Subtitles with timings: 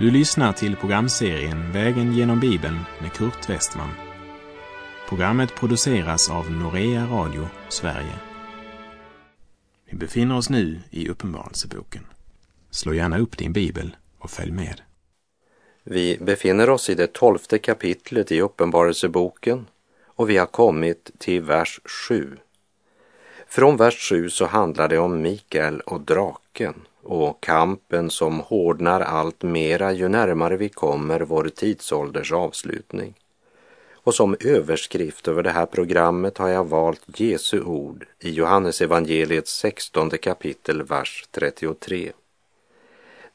[0.00, 3.90] Du lyssnar till programserien Vägen genom Bibeln med Kurt Westman.
[5.08, 8.14] Programmet produceras av Norea Radio Sverige.
[9.90, 12.06] Vi befinner oss nu i Uppenbarelseboken.
[12.70, 14.80] Slå gärna upp din bibel och följ med.
[15.84, 19.66] Vi befinner oss i det tolfte kapitlet i Uppenbarelseboken
[20.06, 22.36] och vi har kommit till vers 7.
[23.48, 29.42] Från vers 7 så handlar det om Mikael och draken och kampen som hårdnar allt
[29.42, 33.14] mera ju närmare vi kommer vår tidsålders avslutning.
[33.92, 40.10] Och som överskrift över det här programmet har jag valt Jesu ord i Johannesevangeliets 16
[40.10, 42.12] kapitel, vers 33.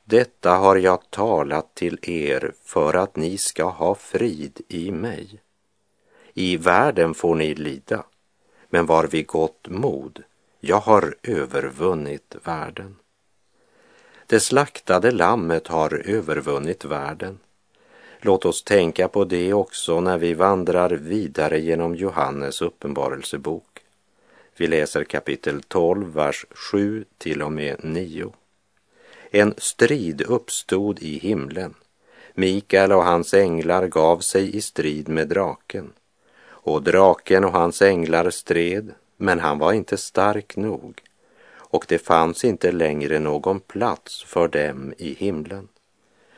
[0.04, 5.42] Detta har jag talat till er för att ni ska ha frid i mig.
[6.34, 8.04] I världen får ni lida,
[8.70, 10.24] men var vid gott mod.
[10.60, 12.96] Jag har övervunnit världen.
[14.28, 17.40] Det slaktade lammet har övervunnit världen.
[18.20, 23.82] Låt oss tänka på det också när vi vandrar vidare genom Johannes uppenbarelsebok.
[24.58, 28.34] Vi läser kapitel 12, vers 7 till och med 9.
[29.32, 31.74] En strid uppstod i himlen.
[32.34, 35.94] Mikael och hans änglar gav sig i strid med draken.
[36.48, 41.02] Och draken och hans änglar stred, men han var inte stark nog
[41.76, 45.68] och det fanns inte längre någon plats för dem i himlen.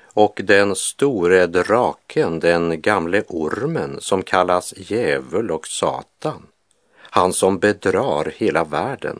[0.01, 6.47] Och den store draken, den gamle ormen som kallas djävul och Satan,
[6.95, 9.19] han som bedrar hela världen,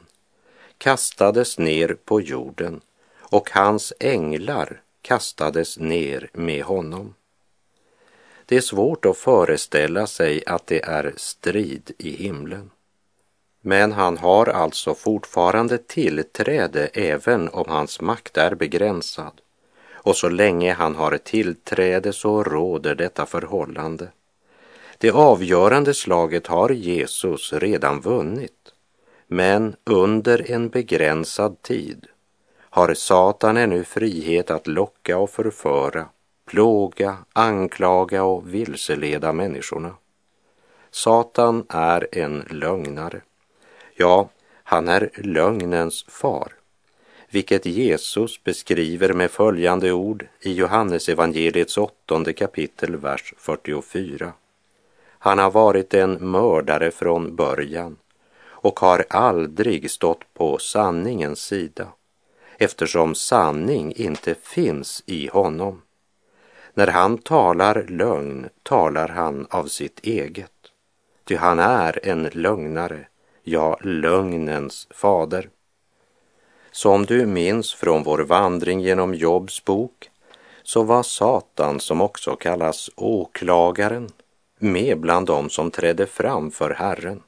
[0.78, 2.82] kastades ner på jorden
[3.18, 7.14] och hans änglar kastades ner med honom.
[8.46, 12.70] Det är svårt att föreställa sig att det är strid i himlen.
[13.62, 19.42] Men han har alltså fortfarande tillträde även om hans makt är begränsad.
[19.94, 24.08] Och så länge han har tillträde så råder detta förhållande.
[24.98, 28.74] Det avgörande slaget har Jesus redan vunnit.
[29.28, 32.08] Men under en begränsad tid
[32.60, 36.06] har Satan ännu frihet att locka och förföra,
[36.46, 39.96] plåga, anklaga och vilseleda människorna.
[40.92, 43.22] Satan är en lögnare.
[44.00, 44.30] Ja,
[44.64, 46.54] han är lögnens far,
[47.30, 54.34] vilket Jesus beskriver med följande ord i Johannesevangeliets åttonde kapitel, vers 44.
[55.20, 57.98] Han har varit en mördare från början
[58.46, 61.88] och har aldrig stått på sanningens sida
[62.58, 65.82] eftersom sanning inte finns i honom.
[66.74, 70.52] När han talar lögn talar han av sitt eget,
[71.24, 73.08] ty han är en lögnare
[73.48, 75.50] ja, lögnens fader.
[76.72, 80.10] Som du minns från vår vandring genom Jobs bok
[80.64, 84.10] så var Satan, som också kallas åklagaren,
[84.60, 87.24] med bland dem som trädde fram för Herren.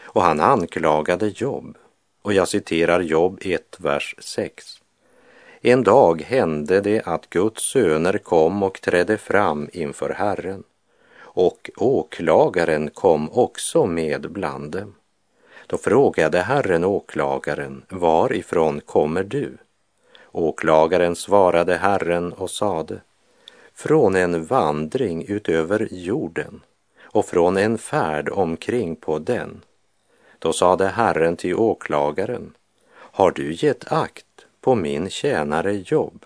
[0.00, 1.76] Och han anklagade Job,
[2.22, 4.80] och jag citerar Job 1, vers 6.
[5.60, 10.64] En dag hände det att Guds söner kom och trädde fram inför Herren,
[11.18, 14.97] och åklagaren kom också med bland dem.
[15.70, 19.56] Då frågade Herren åklagaren, varifrån kommer du?
[20.32, 23.00] Åklagaren svarade Herren och sade,
[23.74, 26.60] från en vandring utöver jorden
[27.00, 29.60] och från en färd omkring på den.
[30.38, 32.54] Då sade Herren till åklagaren,
[32.92, 36.24] har du gett akt på min tjänare jobb?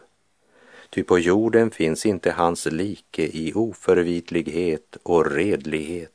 [0.90, 6.11] Ty på jorden finns inte hans like i oförvitlighet och redlighet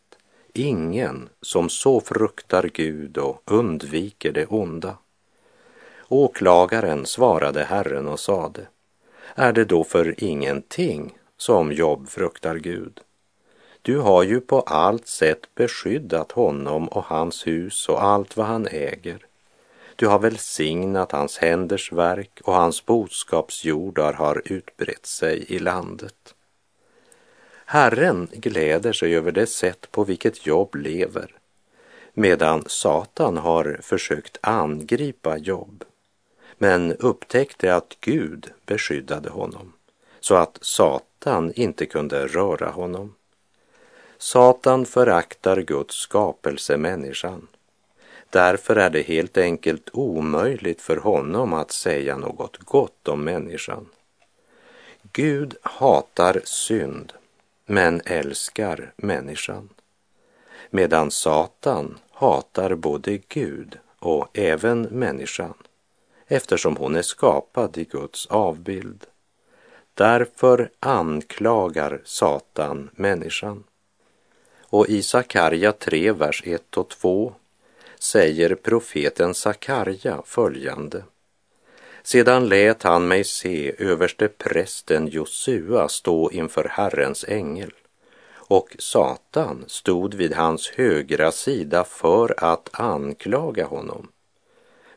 [0.59, 4.97] ingen som så fruktar Gud och undviker det onda.
[6.07, 8.68] Åklagaren svarade Herren och sade,
[9.35, 13.01] är det då för ingenting som Jobb fruktar Gud?
[13.81, 18.68] Du har ju på allt sätt beskyddat honom och hans hus och allt vad han
[18.68, 19.25] äger.
[19.95, 26.36] Du har välsignat hans händers verk och hans boskapsjordar har utbrett sig i landet.
[27.69, 31.35] Herren gläder sig över det sätt på vilket Jobb lever,
[32.13, 35.83] medan Satan har försökt angripa Jobb,
[36.57, 39.73] men upptäckte att Gud beskyddade honom,
[40.19, 43.15] så att Satan inte kunde röra honom.
[44.17, 47.47] Satan föraktar Guds skapelse, människan.
[48.29, 53.85] Därför är det helt enkelt omöjligt för honom att säga något gott om människan.
[55.11, 57.13] Gud hatar synd
[57.69, 59.69] men älskar människan.
[60.69, 65.53] Medan Satan hatar både Gud och även människan
[66.27, 69.05] eftersom hon är skapad i Guds avbild.
[69.93, 73.63] Därför anklagar Satan människan.
[74.61, 77.33] Och i Sakarja 3, vers 1 och 2
[77.99, 81.03] säger profeten Sakarja följande.
[82.07, 87.71] Sedan lät han mig se överste prästen Josua stå inför Herrens ängel
[88.33, 94.12] och Satan stod vid hans högra sida för att anklaga honom.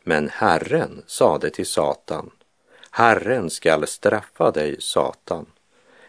[0.03, 2.29] Men Herren sade till Satan,
[2.91, 5.45] Herren skall straffa dig, Satan.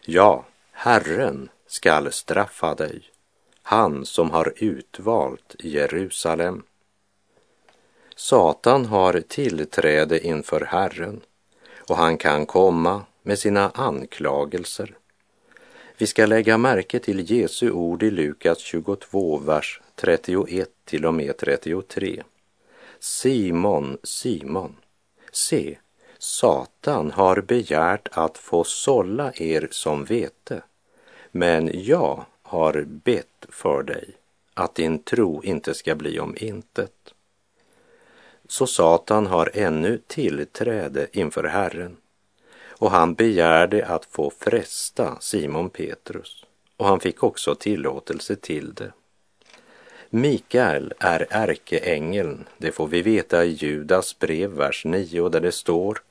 [0.05, 3.03] Ja, Herren skall straffa dig,
[3.63, 6.63] han som har utvalt Jerusalem.
[8.23, 11.21] Satan har tillträde inför Herren
[11.89, 14.95] och han kan komma med sina anklagelser.
[15.99, 21.37] Vi ska lägga märke till Jesu ord i Lukas 22, vers 31 till och med
[21.37, 22.23] 33.
[23.01, 24.77] Simon, Simon,
[25.33, 25.79] se,
[26.19, 30.63] Satan har begärt att få sålla er som vete,
[31.31, 34.15] men jag har bett för dig
[34.55, 37.12] att din tro inte ska bli om intet.
[38.53, 41.97] Så Satan har ännu tillträde inför Herren.
[42.69, 46.45] Och han begärde att få fresta Simon Petrus.
[46.77, 48.93] Och han fick också tillåtelse till det.
[50.11, 56.03] Mikael är ärkeängeln, det får vi veta i Judas brev, vers 9, där det står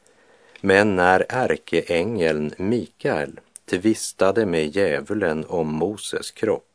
[0.61, 6.70] Men när ärkeängeln Mikael tvistade med djävulen om Moses kropp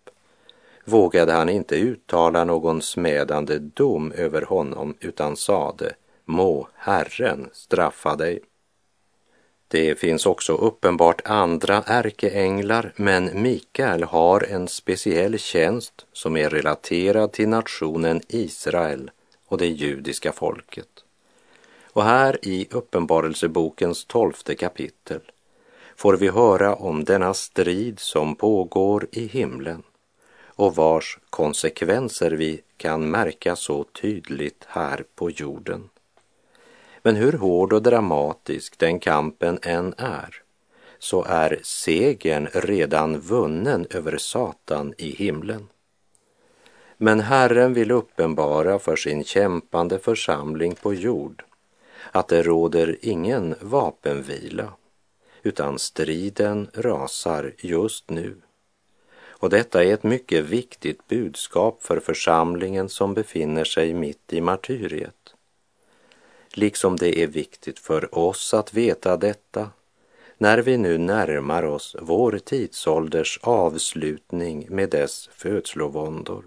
[0.86, 5.94] vågade han inte uttala någon smädande dom över honom utan sade
[6.24, 8.40] Må Herren straffa dig.
[9.68, 17.32] Det finns också uppenbart andra ärkeänglar, men Mikael har en speciell tjänst som är relaterad
[17.32, 19.10] till nationen Israel
[19.46, 20.88] och det judiska folket.
[21.92, 25.20] Och här i Uppenbarelsebokens tolfte kapitel
[25.96, 29.82] får vi höra om denna strid som pågår i himlen
[30.56, 35.88] och vars konsekvenser vi kan märka så tydligt här på jorden.
[37.02, 40.42] Men hur hård och dramatisk den kampen än är,
[40.98, 45.68] så är segern redan vunnen över Satan i himlen.
[46.96, 51.44] Men Herren vill uppenbara för sin kämpande församling på jord
[52.12, 54.72] att det råder ingen vapenvila,
[55.42, 58.36] utan striden rasar just nu.
[59.38, 65.36] Och detta är ett mycket viktigt budskap för församlingen som befinner sig mitt i martyriet
[66.56, 69.70] liksom det är viktigt för oss att veta detta
[70.38, 76.44] när vi nu närmar oss vår tidsålders avslutning med dess födslovåndor.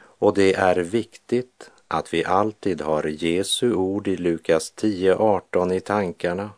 [0.00, 6.50] Och det är viktigt att vi alltid har Jesu ord i Lukas 10.18 i tankarna.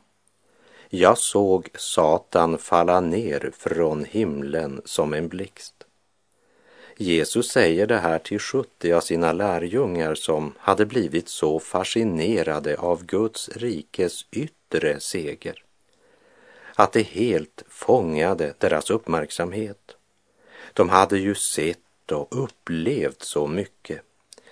[0.93, 5.75] Jag såg Satan falla ner från himlen som en blixt.
[6.97, 13.05] Jesus säger det här till 70 av sina lärjungar som hade blivit så fascinerade av
[13.05, 15.65] Guds rikes yttre seger
[16.75, 19.97] att det helt fångade deras uppmärksamhet.
[20.73, 24.01] De hade ju sett och upplevt så mycket,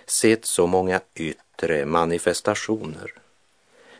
[0.05, 3.18] sett så många yttre manifestationer.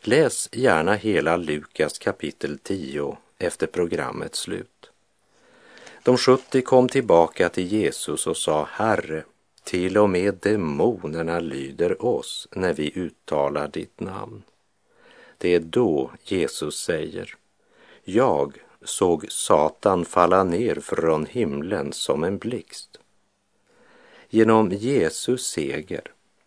[0.10, 4.90] Läs gärna hela Lukas kapitel 10 efter programmets slut.
[6.04, 9.24] De 70 kom tillbaka till Jesus och sa Herre,
[9.64, 14.44] till och med demonerna lyder oss när vi uttalar ditt namn.
[15.38, 17.36] Det är då Jesus säger,
[18.04, 23.00] jag såg Satan falla ner från himlen som en blixt.
[24.30, 26.02] Genom Jesus seger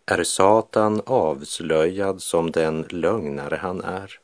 [0.05, 4.19] är Satan avslöjad som den lögnare han är.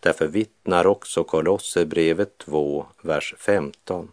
[0.00, 4.12] Därför vittnar också Kolosserbrevet 2, vers 15.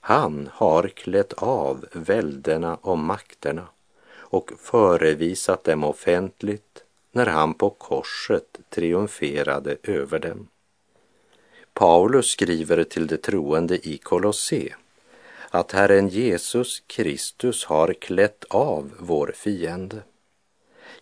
[0.00, 3.68] Han har klätt av väldena och makterna
[4.14, 10.48] och förevisat dem offentligt när han på korset triumferade över dem.
[11.74, 14.74] Paulus skriver till de troende i Kolosse
[15.56, 20.02] att Herren Jesus Kristus har klätt av vår fiende.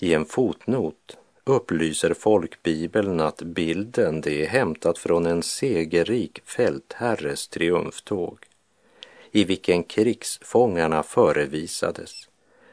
[0.00, 8.38] I en fotnot upplyser folkbibeln att bilden det är hämtat från en segerrik fältherres triumftåg
[9.30, 12.28] i vilken krigsfångarna förevisades,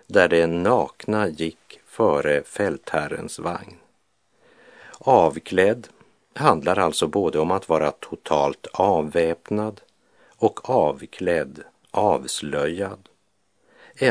[0.07, 3.75] där de nakna gick före fältherrens vagn.
[4.99, 5.87] Avklädd
[6.33, 9.81] handlar alltså både om att vara totalt avväpnad
[10.41, 13.09] och avklädd, avslöjad.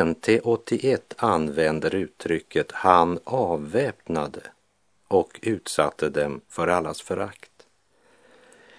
[0.04, 4.42] NT 81 använder uttrycket han avväpnade
[5.08, 7.50] och utsatte dem för allas förakt.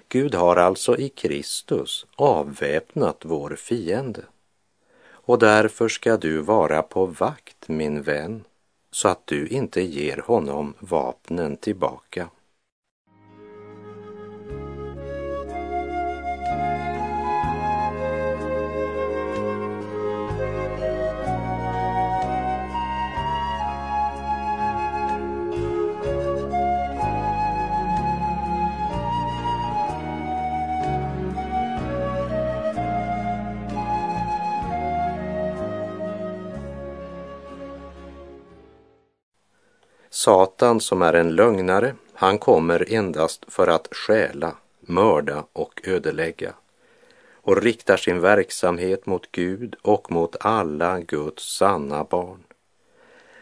[0.09, 4.23] Gud har alltså i Kristus avväpnat vår fiende.
[5.09, 8.43] Och därför ska du vara på vakt, min vän,
[8.91, 12.29] så att du inte ger honom vapnen tillbaka.
[40.23, 46.53] Satan som är en lögnare, han kommer endast för att stjäla, mörda och ödelägga
[47.33, 52.43] och riktar sin verksamhet mot Gud och mot alla Guds sanna barn.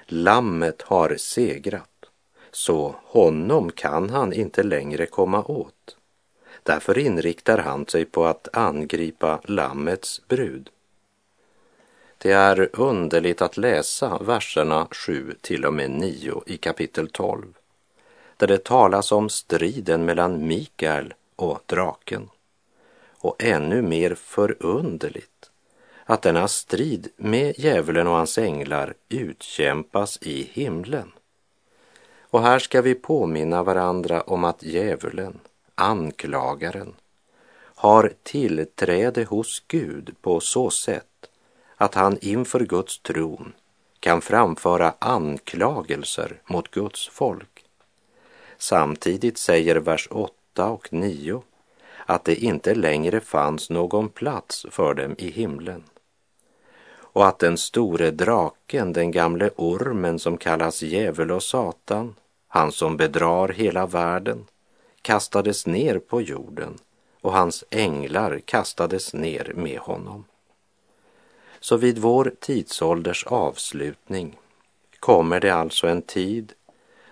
[0.06, 2.06] Lammet har segrat,
[2.52, 5.98] så honom kan han inte längre komma åt.
[6.64, 10.70] Därför inriktar han sig på att angripa Lammets brud.
[12.22, 17.54] Det är underligt att läsa verserna 7 till och med 9 i kapitel 12,
[18.38, 22.30] där det talas om striden mellan Mikael och draken.
[23.12, 25.50] Och ännu mer förunderligt
[26.06, 31.12] att denna strid med djävulen och hans änglar utkämpas i himlen.
[32.22, 35.40] Och här ska vi påminna varandra om att djävulen,
[35.76, 36.94] anklagaren,
[37.76, 41.09] har tillträde hos Gud på så sätt
[41.80, 43.54] att han inför Guds tron
[44.00, 47.66] kan framföra anklagelser mot Guds folk.
[48.58, 51.42] Samtidigt säger vers 8 och 9
[52.06, 55.84] att det inte längre fanns någon plats för dem i himlen
[57.12, 62.16] och att den store draken, den gamle ormen som kallas djävul och Satan,
[62.48, 64.46] han som bedrar hela världen,
[65.02, 66.78] kastades ner på jorden
[67.22, 70.26] och hans änglar kastades ner med honom.
[71.60, 74.38] Så vid vår tidsålders avslutning
[75.00, 76.54] kommer det alltså en tid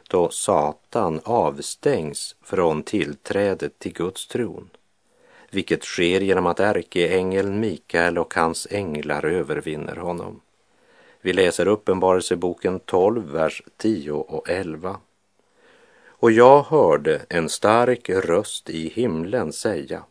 [0.09, 4.69] då Satan avstängs från tillträdet till Guds tron,
[5.49, 10.41] vilket sker genom att ärkeängeln Mikael och hans änglar övervinner honom.
[11.21, 14.99] Vi läser Uppenbarelseboken 12, vers 10 och 11.
[16.19, 20.03] Och jag hörde en stark röst i himlen säga,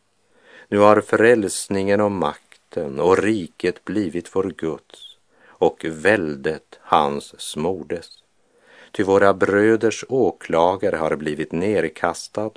[0.68, 2.45] nu har frälsningen och makt
[2.76, 5.16] makten och riket blivit vår Guds
[5.58, 8.22] och väldet hans smordes.
[8.92, 12.50] Ty våra bröders åklagare har blivit nerkastad,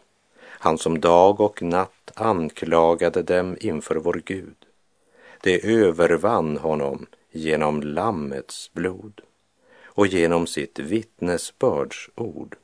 [0.61, 4.55] han som dag och natt anklagade dem inför vår Gud.
[5.41, 9.21] Det övervann honom genom Lammets blod
[9.85, 12.55] och genom sitt vittnesbörds ord.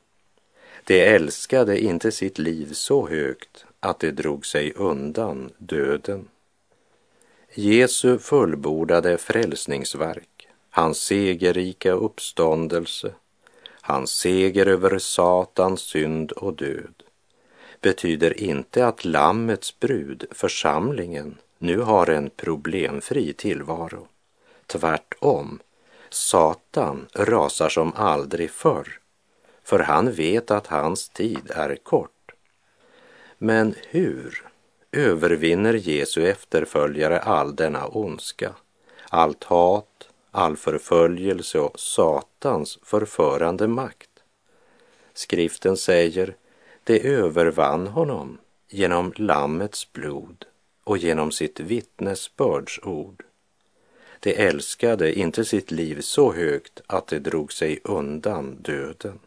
[0.84, 6.28] Det älskade inte sitt liv så högt att det drog sig undan döden.
[7.58, 13.14] Jesu fullbordade frälsningsverk, hans segerrika uppståndelse,
[13.80, 17.02] hans seger över Satans synd och död
[17.80, 24.08] betyder inte att Lammets brud, församlingen, nu har en problemfri tillvaro.
[24.66, 25.60] Tvärtom,
[26.10, 28.98] Satan rasar som aldrig förr,
[29.64, 32.32] för han vet att hans tid är kort.
[33.38, 34.46] Men hur
[34.96, 38.54] övervinner Jesu efterföljare all denna ondska,
[39.10, 44.10] allt hat, all förföljelse och Satans förförande makt.
[45.14, 46.36] Skriften säger,
[46.84, 48.38] det övervann honom
[48.68, 50.44] genom Lammets blod
[50.84, 53.24] och genom sitt vittnesbörds ord.
[54.20, 59.18] Det älskade inte sitt liv så högt att det drog sig undan döden.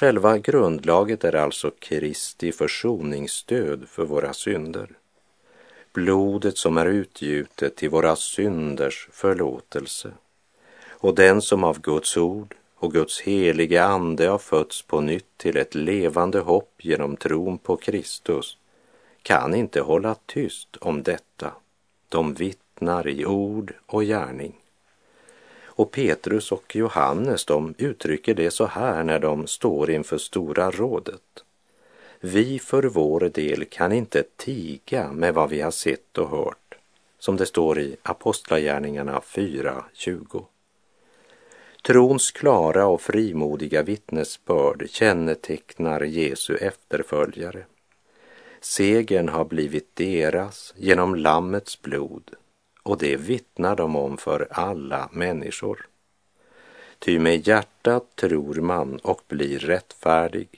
[0.00, 4.88] Själva grundlaget är alltså Kristi försoningsstöd för våra synder.
[5.92, 10.12] Blodet som är utgjutet till våra synders förlåtelse.
[10.88, 15.56] Och den som av Guds ord och Guds helige ande har fötts på nytt till
[15.56, 18.56] ett levande hopp genom tron på Kristus
[19.22, 21.52] kan inte hålla tyst om detta.
[22.08, 24.61] De vittnar i ord och gärning.
[25.74, 31.44] Och Petrus och Johannes de uttrycker det så här när de står inför Stora rådet.
[32.20, 36.74] Vi för vår del kan inte tiga med vad vi har sett och hört,
[37.18, 40.44] som det står i Apostlagärningarna 4.20.
[41.82, 47.64] Trons klara och frimodiga vittnesbörd kännetecknar Jesu efterföljare.
[48.60, 52.30] Segern har blivit deras genom Lammets blod
[52.82, 55.86] och det vittnar de om för alla människor.
[56.98, 60.48] Ty med hjärtat tror man och blir rättfärdig,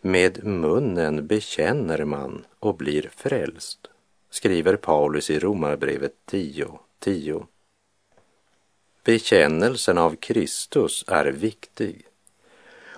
[0.00, 3.88] Med munnen bekänner man och blir frälst,
[4.30, 6.78] skriver Paulus i Romarbrevet 10.10.
[6.98, 7.46] 10.
[9.04, 12.06] Bekännelsen av Kristus är viktig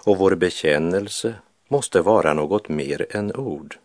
[0.05, 1.35] och vår bekännelse
[1.69, 3.79] måste vara något mer än ord.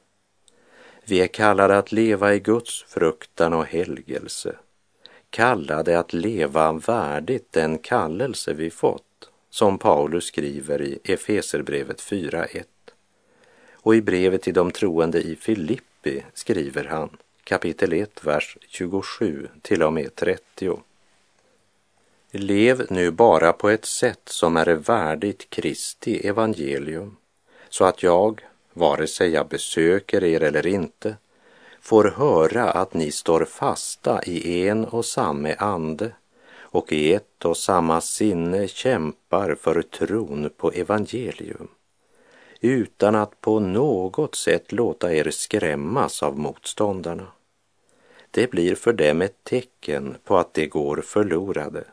[1.05, 4.55] Vi är kallade att leva i Guds fruktan och helgelse,
[5.29, 12.63] kallade att leva värdigt den kallelse vi fått, som Paulus skriver i Efeserbrevet 4.1.
[13.74, 17.10] Och i brevet till de troende i Filippi skriver han,
[17.43, 20.79] kapitel 1, vers 27 till och med 30.
[22.31, 27.17] Lev nu bara på ett sätt som är värdigt Kristi evangelium,
[27.69, 28.41] så att jag,
[28.74, 31.15] vare sig jag besöker er eller inte,
[31.88, 36.12] får höra att ni står fasta i en och samma ande
[36.56, 41.67] och i ett och samma sinne kämpar för tron på evangelium,
[42.62, 47.27] utan att på något sätt låta er skrämmas av motståndarna.
[48.32, 51.84] Det blir för dem ett tecken på att de går förlorade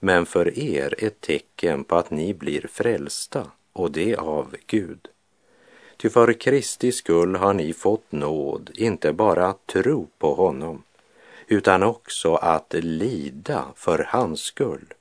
[0.00, 5.08] men för er ett tecken på att ni blir frälsta och det av Gud.
[5.96, 10.82] Ty för Kristi skull har ni fått nåd, inte bara att tro på honom,
[11.46, 14.94] utan också att lida för hans skull,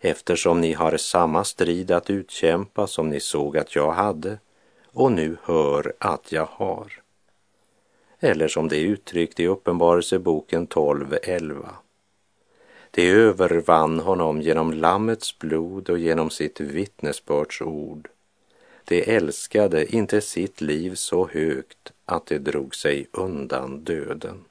[0.00, 4.38] eftersom ni har samma strid att utkämpa som ni såg att jag hade
[4.92, 6.92] och nu hör att jag har.
[8.20, 11.68] Eller som det är uttryckt i Uppenbarelseboken 12.11.
[12.90, 18.08] De övervann honom genom Lammets blod och genom sitt vittnesbörds ord.
[18.90, 24.44] De älskade inte sitt liv så högt att de drog sig undan döden.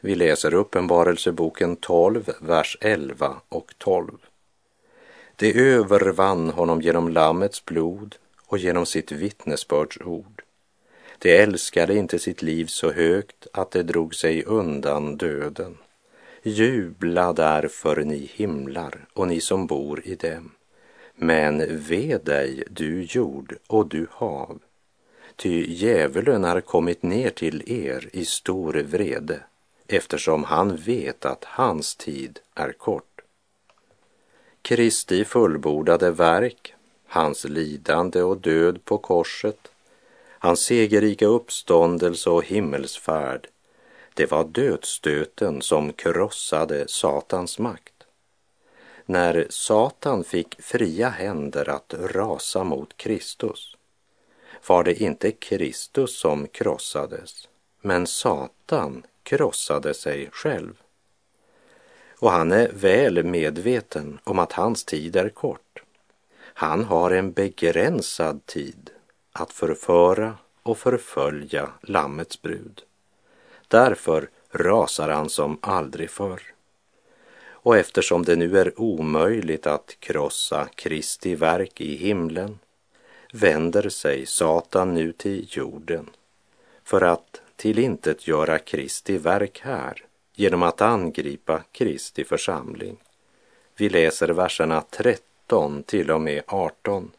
[0.00, 4.18] Vi läser Uppenbarelseboken 12, vers 11 och 12.
[5.36, 10.42] Det övervann honom genom Lammets blod och genom sitt vittnesbörds ord.
[11.18, 15.78] Det älskade inte sitt liv så högt att det drog sig undan döden.
[16.42, 20.50] Jubla därför, ni himlar och ni som bor i dem.
[21.14, 24.58] Men ve dig, du jord och du hav,
[25.36, 29.40] ty djävulen har kommit ner till er i stor vrede
[29.88, 33.20] eftersom han vet att hans tid är kort.
[34.62, 36.74] Kristi fullbordade verk,
[37.06, 39.68] hans lidande och död på korset,
[40.38, 43.48] hans segerrika uppståndelse och himmelsfärd,
[44.14, 47.94] det var dödsstöten som krossade Satans makt.
[49.06, 53.76] När Satan fick fria händer att rasa mot Kristus
[54.66, 57.48] var det inte Kristus som krossades,
[57.80, 60.74] men Satan krossade sig själv.
[62.18, 65.82] Och han är väl medveten om att hans tid är kort.
[66.40, 68.90] Han har en begränsad tid
[69.32, 72.82] att förföra och förfölja Lammets brud.
[73.68, 76.42] Därför rasar han som aldrig förr.
[77.50, 82.58] Och eftersom det nu är omöjligt att krossa Kristi verk i himlen
[83.32, 86.10] vänder sig Satan nu till jorden
[86.84, 92.96] för att tillintetgöra Kristi verk här genom att angripa Kristi församling.
[93.76, 97.10] Vi läser verserna 13 till och med 18.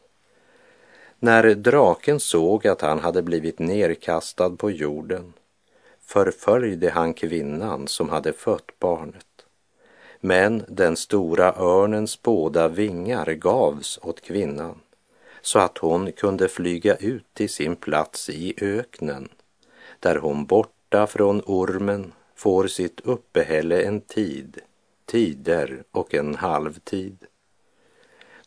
[1.19, 5.33] När draken såg att han hade blivit nerkastad på jorden
[6.01, 9.45] förföljde han kvinnan som hade fött barnet.
[10.19, 14.79] Men den stora örnens båda vingar gavs åt kvinnan
[15.41, 19.29] så att hon kunde flyga ut till sin plats i öknen
[19.99, 24.57] där hon borta från ormen får sitt uppehälle en tid,
[25.05, 27.17] tider och en halvtid.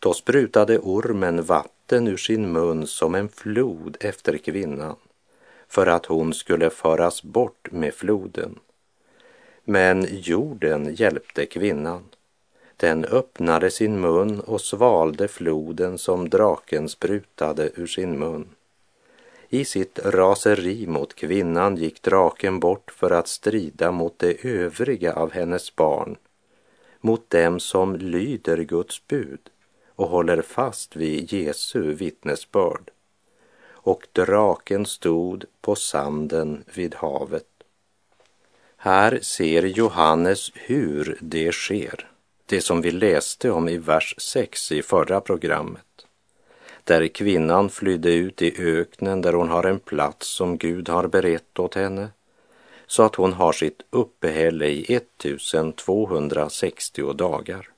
[0.01, 4.97] Då sprutade ormen vatten ur sin mun som en flod efter kvinnan
[5.69, 8.59] för att hon skulle föras bort med floden.
[9.65, 12.05] Men jorden hjälpte kvinnan.
[12.77, 18.49] Den öppnade sin mun och svalde floden som draken sprutade ur sin mun.
[19.55, 25.33] I sitt raseri mot kvinnan gick draken bort för att strida mot det övriga av
[25.33, 26.17] hennes barn,
[27.01, 29.41] mot dem som lyder Guds bud
[29.95, 32.91] och håller fast vid Jesu vittnesbörd.
[33.85, 37.49] och draken stod på sanden vid havet.
[38.77, 42.11] Här ser Johannes hur det sker,
[42.47, 45.92] det som vi läste om i vers 6 i förra programmet.
[46.85, 51.59] Där kvinnan flydde ut i öknen där hon har en plats som Gud har berett
[51.59, 52.09] åt henne
[52.87, 57.69] så att hon har sitt uppehälle i 1260 dagar.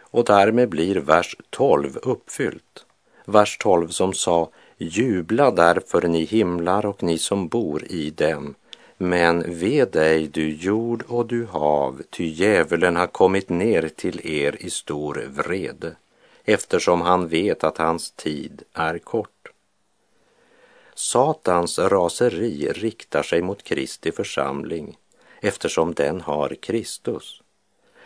[0.00, 2.86] Och därmed blir vers 12 uppfyllt.
[3.24, 8.54] Vers 12 som sa Jubla därför ni himlar och ni som bor i dem.
[8.98, 14.56] Men ve dig du jord och du hav, ty djävulen har kommit ner till er
[14.60, 15.96] i stor vrede,
[16.44, 19.48] eftersom han vet att hans tid är kort.
[20.94, 24.98] Satans raseri riktar sig mot Kristi församling
[25.40, 27.42] eftersom den har Kristus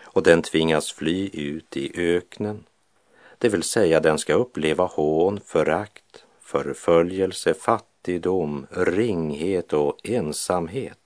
[0.03, 2.65] och den tvingas fly ut i öknen.
[3.39, 10.99] Det vill säga den ska uppleva hån, förakt, förföljelse, fattigdom, ringhet och ensamhet.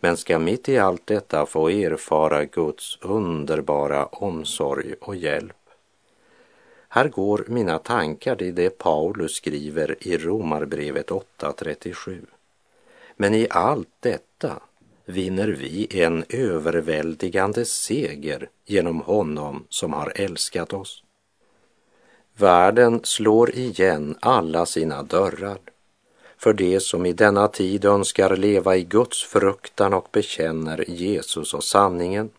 [0.00, 5.59] Men ska mitt i allt detta få erfara Guds underbara omsorg och hjälp.
[6.92, 12.20] Här går mina tankar i det Paulus skriver i Romarbrevet 8.37.
[13.16, 14.62] Men i allt detta
[15.04, 21.02] vinner vi en överväldigande seger genom honom som har älskat oss.
[22.36, 25.58] Världen slår igen alla sina dörrar
[26.38, 31.64] för det som i denna tid önskar leva i Guds fruktan och bekänner Jesus och
[31.64, 32.30] sanningen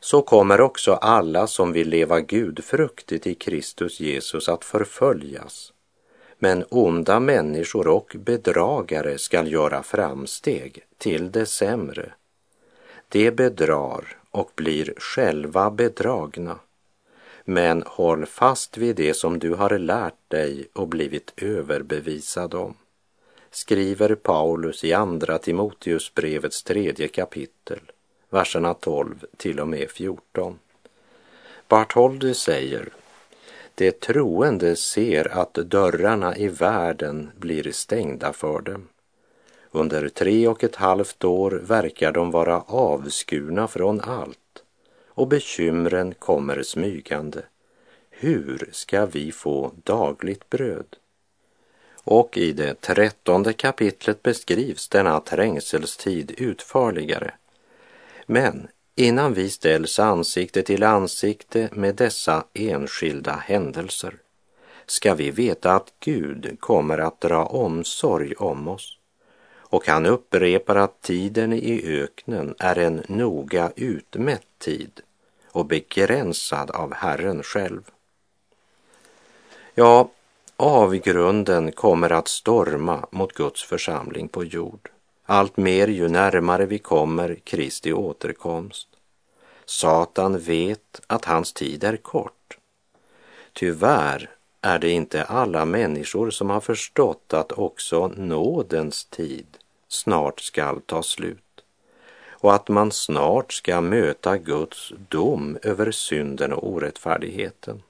[0.00, 5.72] så kommer också alla som vill leva gudfruktigt i Kristus Jesus att förföljas.
[6.38, 12.12] Men onda människor och bedragare skall göra framsteg till det sämre.
[13.08, 16.58] De bedrar och blir själva bedragna.
[17.44, 22.74] Men håll fast vid det som du har lärt dig och blivit överbevisad om
[23.50, 27.80] skriver Paulus i Andra Timoteusbrevets tredje kapitel
[28.30, 30.58] verserna 12 till och med 14.
[31.68, 32.88] Bartholdy säger
[33.74, 38.88] det troende ser att dörrarna i världen blir stängda för dem.
[39.70, 44.62] Under tre och ett halvt år verkar de vara avskurna från allt
[45.08, 47.42] och bekymren kommer smygande.
[48.10, 50.96] Hur ska vi få dagligt bröd?
[52.04, 57.34] Och i det trettonde kapitlet beskrivs denna trängselstid utförligare
[58.30, 64.14] men innan vi ställs ansikte till ansikte med dessa enskilda händelser
[64.86, 68.98] ska vi veta att Gud kommer att dra omsorg om oss.
[69.52, 75.00] Och han upprepar att tiden i öknen är en noga utmätt tid
[75.50, 77.82] och begränsad av Herren själv.
[79.74, 80.10] Ja,
[80.56, 84.90] avgrunden kommer att storma mot Guds församling på jord
[85.30, 88.88] allt mer ju närmare vi kommer Kristi återkomst.
[89.64, 92.58] Satan vet att hans tid är kort.
[93.52, 99.46] Tyvärr är det inte alla människor som har förstått att också nådens tid
[99.88, 101.64] snart skall ta slut
[102.30, 107.82] och att man snart ska möta Guds dom över synden och orättfärdigheten.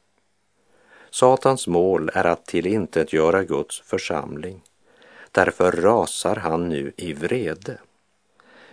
[1.11, 4.62] Satans mål är att tillintetgöra Guds församling
[5.33, 7.79] Därför rasar han nu i vrede.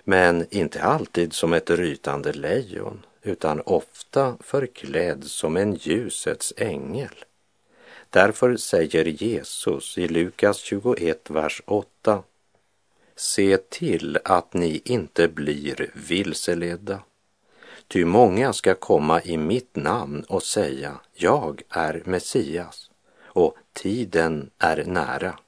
[0.03, 7.25] Men inte alltid som ett rytande lejon, utan ofta förklädd som en ljusets ängel.
[8.09, 12.23] Därför säger Jesus i Lukas 21, vers 8.
[13.15, 16.99] Se till att ni inte blir vilseledda.
[17.87, 22.91] Ty många ska komma i mitt namn och säga, jag är Messias,
[23.23, 25.39] och tiden är nära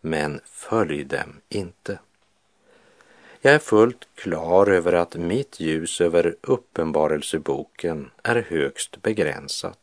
[0.00, 1.98] men följ dem inte.
[3.40, 9.78] Jag är fullt klar över att mitt ljus över uppenbarelseboken är högst begränsat.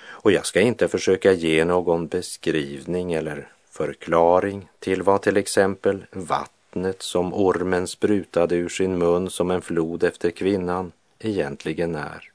[0.00, 7.02] Och jag ska inte försöka ge någon beskrivning eller förklaring till vad till exempel vattnet
[7.02, 12.30] som ormen sprutade ur sin mun som en flod efter kvinnan egentligen är.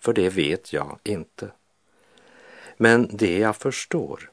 [0.00, 1.50] För det vet jag inte.
[2.76, 4.30] Men det jag förstår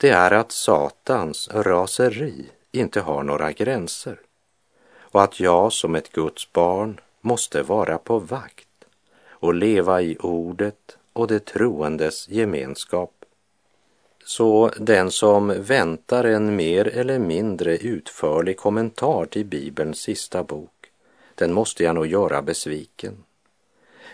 [0.00, 4.20] det är att Satans raseri inte har några gränser
[4.98, 8.68] och att jag som ett Guds barn måste vara på vakt
[9.28, 13.12] och leva i ordet och det troendes gemenskap.
[14.24, 20.90] Så den som väntar en mer eller mindre utförlig kommentar till Bibelns sista bok,
[21.34, 23.24] den måste jag nog göra besviken.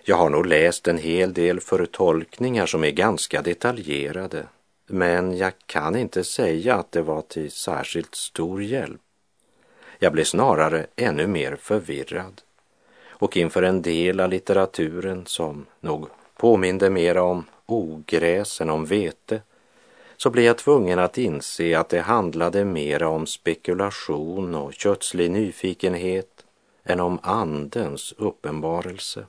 [0.05, 4.47] Jag har nog läst en hel del förtolkningar som är ganska detaljerade
[4.87, 9.01] men jag kan inte säga att det var till särskilt stor hjälp.
[9.99, 12.43] Jag blev snarare ännu mer förvirrad
[13.09, 19.41] och inför en del av litteraturen som nog påminde mer om ogräs än om vete
[20.17, 26.45] så blev jag tvungen att inse att det handlade mer om spekulation och kötslig nyfikenhet
[26.85, 29.27] än om Andens uppenbarelse.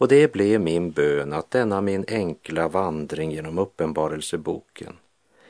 [0.00, 4.96] Och det blev min bön att denna min enkla vandring genom uppenbarelseboken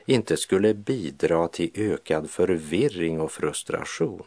[0.04, 4.22] inte skulle bidra till ökad förvirring och frustration,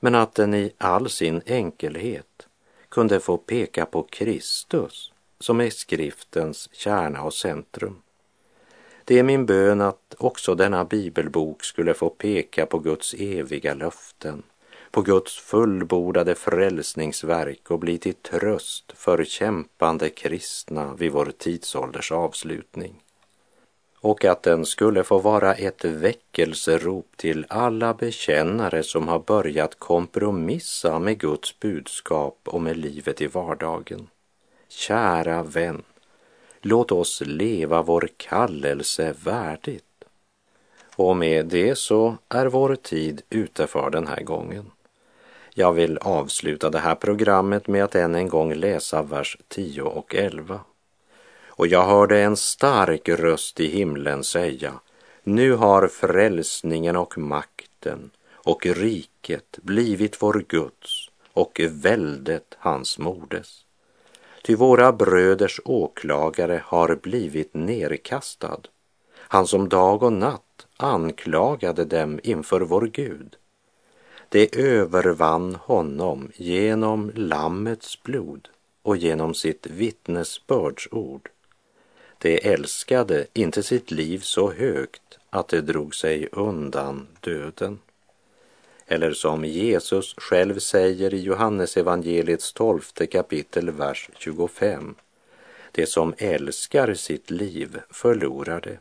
[0.00, 2.48] men att den i all sin enkelhet
[2.88, 8.02] kunde få peka på Kristus som är skriftens kärna och centrum.
[9.04, 14.42] Det är min bön att också denna bibelbok skulle få peka på Guds eviga löften
[14.96, 23.02] på Guds fullbordade frälsningsverk och bli till tröst för kämpande kristna vid vår tidsålders avslutning.
[24.00, 30.98] Och att den skulle få vara ett väckelserop till alla bekännare som har börjat kompromissa
[30.98, 34.08] med Guds budskap och med livet i vardagen.
[34.68, 35.82] Kära vän,
[36.60, 40.04] låt oss leva vår kallelse värdigt.
[40.96, 44.70] Och med det så är vår tid ute för den här gången.
[45.58, 50.14] Jag vill avsluta det här programmet med att än en gång läsa vers 10 och
[50.14, 50.60] 11.
[51.46, 54.72] Och jag hörde en stark röst i himlen säga,
[55.22, 63.64] nu har frälsningen och makten och riket blivit vår Guds och väldet hans modes.
[64.42, 68.60] Ty våra bröders åklagare har blivit nerkastad,
[69.16, 73.36] han som dag och natt anklagade dem inför vår Gud
[74.28, 78.48] det övervann honom genom Lammets blod
[78.82, 81.28] och genom sitt vittnesbördsord.
[82.18, 87.78] Det älskade inte sitt liv så högt att det drog sig undan döden.
[88.86, 94.94] Eller som Jesus själv säger i Johannesevangeliets tolfte kapitel, vers 25.
[95.72, 98.78] Det som älskar sitt liv förlorar det.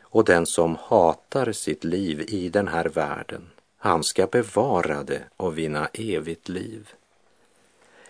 [0.00, 3.50] Och den som hatar sitt liv i den här världen
[3.86, 6.88] han ska bevara det och vinna evigt liv.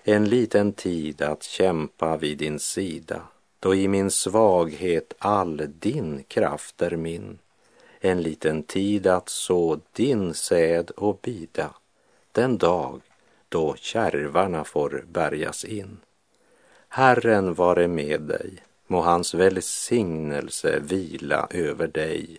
[0.04, 3.22] En liten tid att kämpa vid din sida,
[3.60, 7.38] då i min svaghet all din kraft är min.
[8.00, 11.74] En liten tid att så din säd och bida,
[12.32, 13.00] den dag
[13.48, 15.96] då kärvarna får bärgas in.
[16.88, 22.38] Herren vare med dig, må hans välsignelse vila över dig.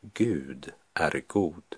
[0.00, 1.76] Gud är god.